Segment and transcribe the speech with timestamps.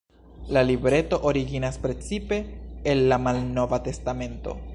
[0.55, 2.41] La libreto originas precipe
[2.95, 4.57] el la Malnova Testamento.